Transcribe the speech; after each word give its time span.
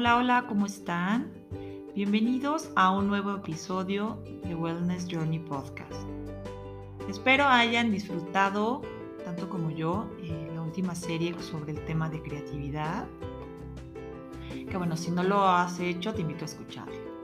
Hola, 0.00 0.16
hola, 0.16 0.46
¿cómo 0.48 0.64
están? 0.64 1.30
Bienvenidos 1.94 2.70
a 2.74 2.90
un 2.90 3.08
nuevo 3.08 3.34
episodio 3.34 4.18
de 4.44 4.54
Wellness 4.54 5.06
Journey 5.10 5.40
Podcast. 5.40 5.92
Espero 7.06 7.44
hayan 7.44 7.90
disfrutado, 7.90 8.80
tanto 9.26 9.50
como 9.50 9.70
yo, 9.70 10.08
eh, 10.22 10.52
la 10.54 10.62
última 10.62 10.94
serie 10.94 11.34
sobre 11.42 11.72
el 11.72 11.84
tema 11.84 12.08
de 12.08 12.22
creatividad. 12.22 13.08
Que 14.70 14.74
bueno, 14.78 14.96
si 14.96 15.10
no 15.10 15.22
lo 15.22 15.46
has 15.46 15.78
hecho, 15.80 16.14
te 16.14 16.22
invito 16.22 16.46
a 16.46 16.48
escucharlo. 16.48 17.20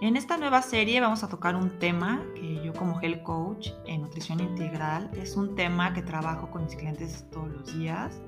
En 0.00 0.14
esta 0.14 0.36
nueva 0.36 0.62
serie 0.62 1.00
vamos 1.00 1.24
a 1.24 1.28
tocar 1.28 1.56
un 1.56 1.80
tema 1.80 2.22
que 2.36 2.64
yo 2.64 2.74
como 2.74 3.00
health 3.00 3.24
coach 3.24 3.70
en 3.86 4.02
nutrición 4.02 4.38
integral 4.38 5.10
es 5.16 5.34
un 5.34 5.56
tema 5.56 5.92
que 5.92 6.02
trabajo 6.02 6.48
con 6.48 6.62
mis 6.62 6.76
clientes 6.76 7.28
todos 7.32 7.48
los 7.48 7.76
días 7.76 8.20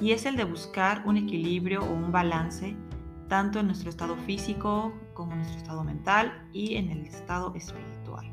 y 0.00 0.12
es 0.12 0.26
el 0.26 0.36
de 0.36 0.44
buscar 0.44 1.02
un 1.06 1.16
equilibrio 1.16 1.82
o 1.82 1.92
un 1.92 2.10
balance 2.10 2.76
tanto 3.28 3.60
en 3.60 3.66
nuestro 3.66 3.90
estado 3.90 4.16
físico 4.16 4.92
como 5.14 5.32
en 5.32 5.38
nuestro 5.38 5.58
estado 5.58 5.84
mental 5.84 6.48
y 6.52 6.74
en 6.74 6.90
el 6.90 7.06
estado 7.06 7.54
espiritual. 7.54 8.26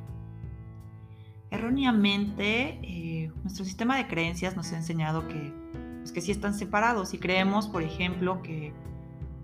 Erróneamente, 1.52 2.80
eh, 2.81 3.31
nuestro 3.43 3.63
sistema 3.63 3.95
de 3.95 4.07
creencias 4.07 4.55
nos 4.55 4.73
ha 4.73 4.77
enseñado 4.77 5.27
que, 5.27 5.53
pues, 5.99 6.12
que 6.12 6.21
sí 6.21 6.31
están 6.31 6.53
separados 6.53 7.13
y 7.13 7.20
creemos, 7.20 7.68
por 7.68 7.84
ejemplo, 7.84 8.41
que 8.41 8.73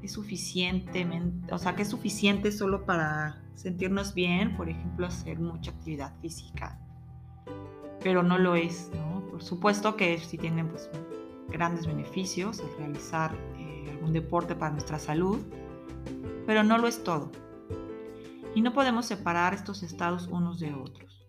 es 0.02 0.12
suficiente, 0.12 1.08
o 1.52 1.58
sea, 1.58 1.76
que 1.76 1.84
es 1.84 1.90
suficiente 1.90 2.52
solo 2.52 2.86
para 2.86 3.42
sentirnos 3.56 4.14
bien, 4.14 4.58
por 4.58 4.70
ejemplo, 4.70 5.08
hacer 5.08 5.40
mucha 5.40 5.72
actividad 5.72 6.14
física, 6.20 6.80
pero 8.02 8.24
no 8.24 8.38
lo 8.38 8.56
es, 8.56 8.92
¿no? 8.94 9.22
Por 9.30 9.42
supuesto 9.42 9.96
que 9.96 10.18
si 10.18 10.38
tienen 10.38 10.68
pues 10.68 10.90
grandes 11.50 11.88
beneficios 11.88 12.60
al 12.60 12.78
realizar 12.78 13.36
eh, 13.58 13.88
algún 13.92 14.14
deporte 14.14 14.56
para 14.56 14.72
nuestra 14.72 15.00
salud, 15.00 15.40
pero 16.46 16.64
no 16.64 16.78
lo 16.78 16.88
es 16.88 17.04
todo. 17.04 17.32
Y 18.56 18.62
no 18.62 18.74
podemos 18.74 19.06
separar 19.06 19.54
estos 19.54 19.84
estados 19.84 20.28
unos 20.28 20.60
de 20.60 20.74
otros. 20.74 21.28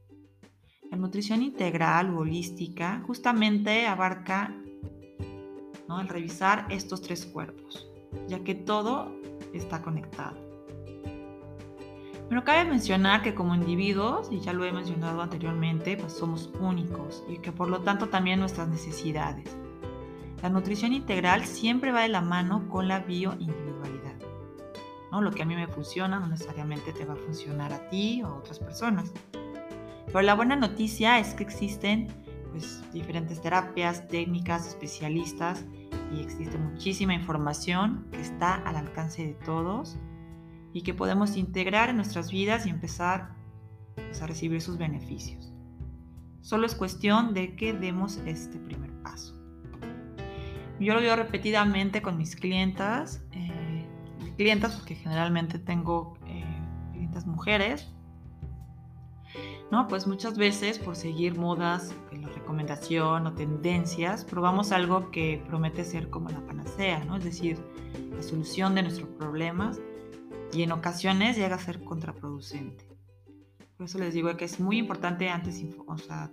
La 0.91 0.97
nutrición 0.97 1.43
integral 1.43 2.11
u 2.11 2.21
holística 2.21 3.03
justamente 3.07 3.87
abarca 3.87 4.55
¿no? 5.89 6.01
el 6.01 6.09
revisar 6.09 6.67
estos 6.71 7.03
tres 7.03 7.27
cuerpos, 7.27 7.89
ya 8.29 8.45
que 8.45 8.55
todo 8.55 9.11
está 9.53 9.83
conectado. 9.83 10.37
Pero 12.29 12.45
cabe 12.45 12.65
mencionar 12.65 13.23
que 13.23 13.35
como 13.35 13.55
individuos, 13.55 14.29
y 14.31 14.41
ya 14.41 14.53
lo 14.53 14.65
he 14.65 14.73
mencionado 14.73 15.21
anteriormente, 15.21 15.97
pues 15.97 16.13
somos 16.13 16.51
únicos 16.61 17.23
y 17.29 17.39
que 17.39 17.53
por 17.53 17.69
lo 17.69 17.81
tanto 17.81 18.09
también 18.09 18.41
nuestras 18.41 18.69
necesidades, 18.69 19.49
la 20.45 20.51
nutrición 20.51 20.93
integral 20.93 21.47
siempre 21.47 21.91
va 21.91 22.03
de 22.03 22.09
la 22.09 22.21
mano 22.21 22.69
con 22.69 22.87
la 22.87 22.99
bioindividualidad. 22.99 24.13
¿no? 25.11 25.23
Lo 25.23 25.31
que 25.31 25.41
a 25.41 25.47
mí 25.47 25.55
me 25.55 25.69
funciona 25.69 26.21
no 26.21 26.27
necesariamente 26.27 26.93
te 26.93 27.07
va 27.07 27.15
a 27.15 27.17
funcionar 27.17 27.73
a 27.73 27.89
ti 27.89 28.23
o 28.23 28.27
a 28.27 28.35
otras 28.35 28.59
personas. 28.59 29.11
Pero 30.05 30.21
la 30.21 30.35
buena 30.35 30.55
noticia 30.55 31.19
es 31.19 31.33
que 31.33 31.45
existen 31.45 32.09
pues, 32.51 32.85
diferentes 32.93 33.41
terapias, 33.41 34.07
técnicas, 34.07 34.67
especialistas 34.67 35.65
y 36.15 36.21
existe 36.21 36.59
muchísima 36.59 37.15
información 37.15 38.07
que 38.11 38.21
está 38.21 38.57
al 38.57 38.77
alcance 38.77 39.27
de 39.27 39.33
todos 39.47 39.97
y 40.75 40.83
que 40.83 40.93
podemos 40.93 41.39
integrar 41.39 41.89
en 41.89 41.97
nuestras 41.97 42.31
vidas 42.31 42.67
y 42.67 42.69
empezar 42.69 43.35
pues, 43.95 44.21
a 44.21 44.27
recibir 44.27 44.61
sus 44.61 44.77
beneficios. 44.77 45.55
Solo 46.43 46.67
es 46.67 46.75
cuestión 46.75 47.33
de 47.33 47.57
que 47.57 47.73
demos 47.73 48.19
este 48.27 48.59
primer 48.59 48.93
paso. 49.01 49.44
Yo 50.81 50.95
lo 50.95 51.01
veo 51.01 51.15
repetidamente 51.17 52.03
con 52.03 52.19
mis 52.19 52.35
clientas, 52.35 53.23
eh, 53.33 53.87
clientas 54.37 54.75
porque 54.75 54.97
generalmente 54.97 55.59
tengo 55.59 56.19
eh, 56.27 56.45
clientas 56.93 57.27
mujeres, 57.27 57.93
¿no? 59.71 59.87
Pues 59.87 60.07
muchas 60.07 60.37
veces 60.37 60.79
por 60.79 60.97
seguir 60.97 61.39
modas, 61.39 61.95
la 62.13 62.29
recomendación 62.29 63.27
o 63.27 63.35
tendencias, 63.35 64.25
probamos 64.25 64.73
algo 64.73 65.11
que 65.11 65.43
promete 65.47 65.85
ser 65.85 66.11
como 66.11 66.29
la 66.29 66.45
panacea, 66.47 67.05
¿no? 67.05 67.17
Es 67.17 67.25
decir, 67.25 67.59
la 68.15 68.23
solución 68.23 68.75
de 68.75 68.83
nuestros 68.83 69.09
problemas 69.11 69.81
y 70.53 70.63
en 70.63 70.73
ocasiones 70.73 71.37
llega 71.37 71.57
a 71.57 71.59
ser 71.59 71.83
contraproducente. 71.85 72.89
Por 73.77 73.87
eso 73.87 73.99
les 73.99 74.15
digo 74.15 74.37
que 74.37 74.45
es 74.45 74.61
muy 74.61 74.79
importante 74.79 75.29
antes 75.29 75.65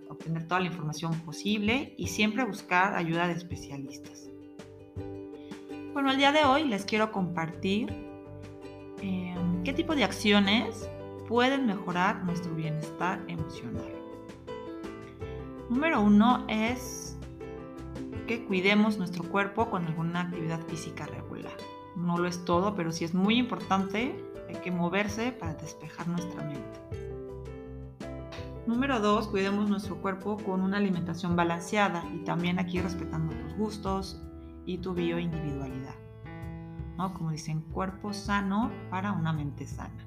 obtener 0.10 0.48
toda 0.48 0.60
la 0.60 0.68
información 0.68 1.20
posible 1.22 1.96
y 1.98 2.08
siempre 2.08 2.46
buscar 2.46 2.96
ayuda 2.96 3.28
de 3.28 3.34
especialistas. 3.34 4.31
Bueno, 5.94 6.10
el 6.10 6.18
día 6.18 6.32
de 6.32 6.46
hoy 6.46 6.64
les 6.64 6.86
quiero 6.86 7.12
compartir 7.12 7.94
em, 9.02 9.62
qué 9.64 9.74
tipo 9.74 9.94
de 9.94 10.06
acciones 10.06 10.90
pueden 11.28 11.66
mejorar 11.66 12.24
nuestro 12.24 12.56
bienestar 12.56 13.20
emocional. 13.28 13.92
Número 15.70 16.02
uno 16.02 16.46
es 16.48 17.18
que 18.26 18.46
cuidemos 18.46 18.98
nuestro 18.98 19.26
cuerpo 19.26 19.70
con 19.70 19.86
alguna 19.86 20.22
actividad 20.22 20.62
física 20.68 21.08
regular. 21.08 21.58
No 21.98 22.18
lo 22.18 22.30
es 22.30 22.46
todo, 22.46 22.74
pero 22.74 22.94
sí 22.94 23.04
es 23.04 23.14
muy 23.14 23.38
importante, 23.38 24.16
hay 24.48 24.56
que 24.62 24.72
moverse 24.72 25.34
para 25.34 25.56
despejar 25.56 26.08
nuestra 26.08 26.42
mente. 26.46 26.80
Número 28.66 29.02
dos, 29.02 29.28
cuidemos 29.28 29.70
nuestro 29.70 29.98
cuerpo 29.98 30.38
con 30.38 30.62
una 30.62 30.78
alimentación 30.78 31.36
balanceada 31.36 32.06
y 32.14 32.20
también 32.20 32.60
aquí 32.60 32.80
respetando 32.80 33.36
tus 33.36 33.54
gustos, 33.56 34.22
y 34.66 34.78
tu 34.78 34.94
bioindividualidad. 34.94 35.96
¿no? 36.98 37.14
Como 37.14 37.32
dicen, 37.32 37.62
cuerpo 37.62 38.14
sano 38.14 38.72
para 38.90 39.12
una 39.12 39.34
mente 39.34 39.66
sana. 39.66 40.06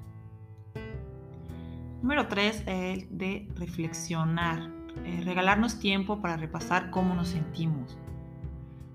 Número 2.01 2.27
tres, 2.27 2.63
el 2.67 3.07
de 3.09 3.47
reflexionar, 3.55 4.69
eh, 5.03 5.21
regalarnos 5.23 5.79
tiempo 5.79 6.21
para 6.21 6.37
repasar 6.37 6.91
cómo 6.91 7.15
nos 7.15 7.29
sentimos. 7.29 7.97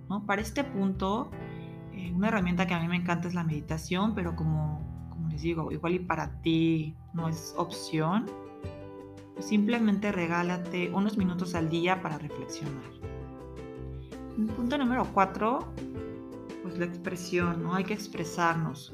¿no? 0.09 0.25
Para 0.27 0.43
este 0.43 0.65
punto, 0.65 1.31
eh, 1.93 2.13
una 2.15 2.29
herramienta 2.29 2.67
que 2.67 2.75
a 2.75 2.81
mí 2.81 2.89
me 2.89 2.97
encanta 2.97 3.29
es 3.29 3.35
la 3.35 3.45
meditación, 3.45 4.15
pero 4.15 4.37
como, 4.37 5.09
como 5.11 5.29
les 5.29 5.43
digo, 5.43 5.73
igual 5.73 5.95
y 5.95 5.99
para 5.99 6.41
ti 6.41 6.97
no 7.13 7.29
es 7.29 7.55
opción, 7.57 8.27
simplemente 9.41 10.13
regálate 10.13 10.91
unos 10.91 11.17
minutos 11.17 11.55
al 11.55 11.69
día 11.69 12.03
para 12.03 12.19
reflexionar. 12.19 13.10
Punto 14.57 14.79
número 14.79 15.07
cuatro, 15.13 15.73
pues 16.63 16.79
la 16.79 16.87
expresión, 16.87 17.63
¿no? 17.63 17.75
Hay 17.75 17.85
que 17.85 17.95
expresarnos. 17.95 18.93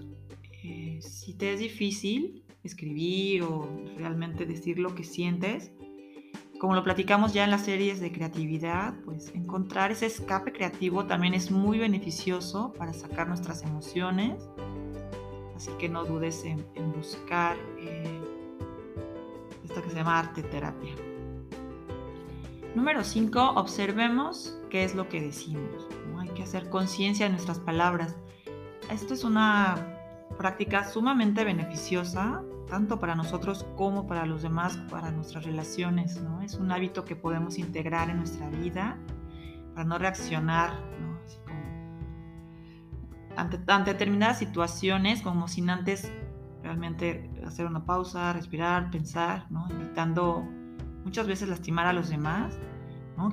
Eh, 0.62 0.98
si 1.00 1.34
te 1.34 1.52
es 1.52 1.60
difícil 1.60 2.42
escribir 2.64 3.42
o 3.42 3.69
realmente 3.97 4.44
decir 4.47 4.78
lo 4.78 4.94
que 4.94 5.04
sientes, 5.04 5.70
como 6.58 6.74
lo 6.74 6.82
platicamos 6.82 7.34
ya 7.34 7.44
en 7.44 7.50
las 7.50 7.64
series 7.64 8.00
de 8.00 8.10
creatividad, 8.10 8.94
pues 9.04 9.30
encontrar 9.34 9.92
ese 9.92 10.06
escape 10.06 10.52
creativo 10.52 11.04
también 11.04 11.34
es 11.34 11.50
muy 11.50 11.78
beneficioso 11.78 12.72
para 12.78 12.92
sacar 12.92 13.28
nuestras 13.28 13.62
emociones. 13.62 14.48
Así 15.54 15.70
que 15.78 15.88
no 15.88 16.04
dudes 16.04 16.44
en, 16.44 16.64
buscar 16.94 17.56
eh, 17.78 18.20
esta 19.64 19.82
que 19.82 19.91
se 19.91 19.97
llama 19.97 20.18
arte 20.18 20.42
terapia. 20.42 20.94
Número 22.76 23.03
5. 23.03 23.54
Observemos 23.56 24.54
qué 24.69 24.84
es 24.84 24.94
lo 24.94 25.09
que 25.09 25.19
decimos. 25.19 25.88
Hay 26.20 26.28
que 26.28 26.42
hacer 26.42 26.69
conciencia 26.69 27.25
de 27.25 27.32
nuestras 27.32 27.59
palabras. 27.59 28.16
Esto 28.91 29.14
es 29.14 29.25
una 29.25 29.76
práctica 30.37 30.84
sumamente 30.84 31.42
beneficiosa, 31.42 32.42
tanto 32.69 33.00
para 33.00 33.15
nosotros 33.15 33.65
como 33.76 34.06
para 34.06 34.26
los 34.26 34.42
demás, 34.42 34.76
para 34.91 35.10
nuestras 35.10 35.47
relaciones. 35.47 36.20
¿no? 36.20 36.42
Es 36.42 36.56
un 36.56 36.70
hábito 36.70 37.06
que 37.06 37.16
podemos 37.16 37.56
integrar 37.56 38.10
en 38.10 38.19
nuestra 38.19 38.50
vida 38.50 38.98
para 39.72 39.86
no 39.86 39.97
reaccionar 39.97 40.74
ante, 43.36 43.59
ante 43.72 43.92
determinadas 43.95 44.39
situaciones 44.39 45.22
como 45.22 45.48
sin 45.48 45.71
antes 45.71 46.12
realmente 46.62 47.30
hacer 47.47 47.65
una 47.65 47.86
pausa, 47.86 48.34
respirar, 48.34 48.91
pensar, 48.91 49.47
¿no? 49.50 49.66
evitando 49.71 50.47
muchas 51.06 51.28
veces 51.28 51.48
lastimar 51.48 51.86
a 51.86 51.92
los 51.92 52.09
demás, 52.09 52.59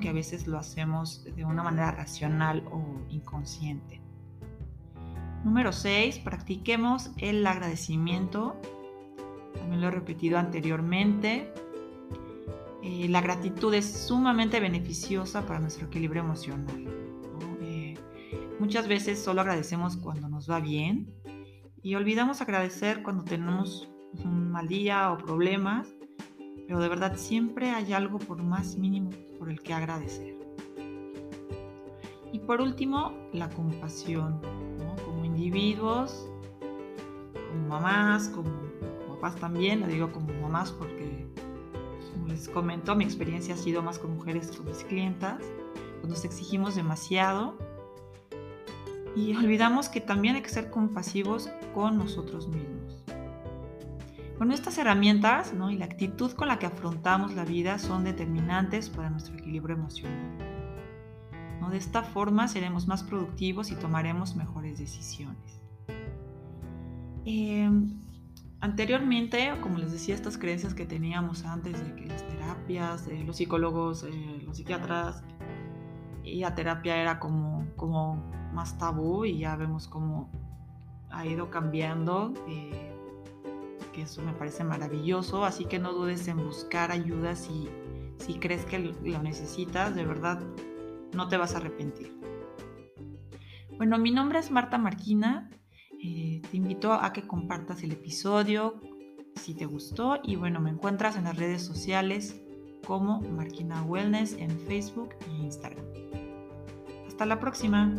que 0.00 0.08
a 0.08 0.12
veces 0.12 0.46
lo 0.46 0.58
hacemos 0.58 1.24
de 1.24 1.44
una 1.44 1.62
manera 1.62 1.92
racional 1.92 2.64
o 2.70 2.82
inconsciente. 3.10 4.00
Número 5.44 5.72
6, 5.72 6.18
practiquemos 6.20 7.10
el 7.18 7.46
agradecimiento. 7.46 8.56
También 9.54 9.80
lo 9.82 9.88
he 9.88 9.90
repetido 9.90 10.38
anteriormente. 10.38 11.52
Eh, 12.82 13.08
la 13.08 13.20
gratitud 13.20 13.72
es 13.74 13.84
sumamente 13.84 14.58
beneficiosa 14.58 15.46
para 15.46 15.60
nuestro 15.60 15.86
equilibrio 15.86 16.22
emocional. 16.22 16.86
Eh, 17.60 17.94
muchas 18.58 18.88
veces 18.88 19.22
solo 19.22 19.42
agradecemos 19.42 19.96
cuando 19.96 20.28
nos 20.28 20.50
va 20.50 20.60
bien 20.60 21.14
y 21.82 21.94
olvidamos 21.94 22.40
agradecer 22.40 23.02
cuando 23.02 23.22
tenemos 23.24 23.88
un 24.24 24.50
mal 24.50 24.66
día 24.66 25.12
o 25.12 25.18
problemas 25.18 25.94
pero 26.66 26.80
de 26.80 26.88
verdad 26.88 27.16
siempre 27.16 27.70
hay 27.70 27.92
algo 27.92 28.18
por 28.18 28.42
más 28.42 28.76
mínimo 28.76 29.10
por 29.38 29.50
el 29.50 29.60
que 29.60 29.74
agradecer. 29.74 30.34
Y 32.32 32.40
por 32.40 32.60
último, 32.60 33.12
la 33.32 33.48
compasión. 33.50 34.40
Como 35.04 35.24
individuos, 35.24 36.28
como 37.32 37.68
mamás, 37.68 38.28
como 38.28 38.50
papás 39.08 39.36
también, 39.36 39.80
lo 39.80 39.86
digo 39.86 40.10
como 40.12 40.32
mamás 40.40 40.72
porque, 40.72 41.26
como 42.12 42.26
les 42.26 42.48
comento, 42.48 42.94
mi 42.96 43.04
experiencia 43.04 43.54
ha 43.54 43.56
sido 43.56 43.82
más 43.82 43.98
con 43.98 44.16
mujeres, 44.16 44.50
con 44.50 44.66
mis 44.66 44.84
clientas, 44.84 45.42
pues 46.00 46.08
nos 46.08 46.24
exigimos 46.24 46.74
demasiado 46.74 47.56
y 49.16 49.36
olvidamos 49.36 49.88
que 49.88 50.00
también 50.00 50.34
hay 50.34 50.42
que 50.42 50.48
ser 50.48 50.70
compasivos 50.70 51.48
con 51.72 51.96
nosotros 51.96 52.48
mismos. 52.48 52.83
Con 54.38 54.50
estas 54.50 54.78
herramientas 54.78 55.54
¿no? 55.54 55.70
y 55.70 55.78
la 55.78 55.84
actitud 55.84 56.32
con 56.32 56.48
la 56.48 56.58
que 56.58 56.66
afrontamos 56.66 57.34
la 57.34 57.44
vida 57.44 57.78
son 57.78 58.04
determinantes 58.04 58.90
para 58.90 59.10
nuestro 59.10 59.34
equilibrio 59.36 59.76
emocional. 59.76 60.36
¿no? 61.60 61.70
De 61.70 61.78
esta 61.78 62.02
forma 62.02 62.48
seremos 62.48 62.86
más 62.86 63.02
productivos 63.02 63.70
y 63.70 63.76
tomaremos 63.76 64.34
mejores 64.34 64.78
decisiones. 64.78 65.62
Eh, 67.24 67.70
anteriormente, 68.60 69.54
como 69.62 69.78
les 69.78 69.92
decía, 69.92 70.14
estas 70.14 70.36
creencias 70.36 70.74
que 70.74 70.84
teníamos 70.84 71.44
antes 71.44 71.84
de 71.84 71.94
que 71.94 72.06
las 72.06 72.26
terapias, 72.26 73.06
eh, 73.08 73.22
los 73.24 73.36
psicólogos, 73.36 74.04
eh, 74.04 74.42
los 74.44 74.56
psiquiatras, 74.56 75.22
y 76.24 76.40
la 76.40 76.54
terapia 76.54 76.96
era 76.96 77.20
como, 77.20 77.66
como 77.76 78.16
más 78.52 78.78
tabú 78.78 79.24
y 79.24 79.38
ya 79.38 79.56
vemos 79.56 79.86
cómo 79.86 80.30
ha 81.10 81.26
ido 81.26 81.50
cambiando, 81.50 82.32
eh, 82.48 82.92
que 83.94 84.02
eso 84.02 84.22
me 84.22 84.32
parece 84.32 84.64
maravilloso, 84.64 85.44
así 85.44 85.64
que 85.64 85.78
no 85.78 85.92
dudes 85.92 86.26
en 86.28 86.38
buscar 86.38 86.90
ayuda 86.90 87.36
si, 87.36 87.68
si 88.18 88.34
crees 88.34 88.64
que 88.66 88.78
lo 88.78 89.22
necesitas, 89.22 89.94
de 89.94 90.04
verdad 90.04 90.42
no 91.12 91.28
te 91.28 91.36
vas 91.36 91.54
a 91.54 91.58
arrepentir. 91.58 92.12
Bueno, 93.76 93.98
mi 93.98 94.10
nombre 94.10 94.38
es 94.38 94.50
Marta 94.50 94.78
Marquina, 94.78 95.50
eh, 96.02 96.42
te 96.50 96.56
invito 96.56 96.92
a 96.92 97.12
que 97.12 97.26
compartas 97.26 97.82
el 97.82 97.92
episodio 97.92 98.80
si 99.36 99.54
te 99.54 99.66
gustó 99.66 100.18
y 100.22 100.36
bueno, 100.36 100.60
me 100.60 100.70
encuentras 100.70 101.16
en 101.16 101.24
las 101.24 101.36
redes 101.36 101.62
sociales 101.62 102.40
como 102.86 103.20
Marquina 103.20 103.82
Wellness 103.82 104.34
en 104.34 104.50
Facebook 104.60 105.10
e 105.26 105.44
Instagram. 105.44 105.84
Hasta 107.06 107.26
la 107.26 107.40
próxima. 107.40 107.94